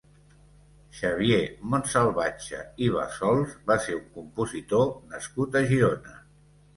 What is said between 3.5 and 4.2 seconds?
va ser un